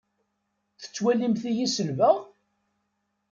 [0.81, 2.15] Tettwalimt-iyi selbeɣ?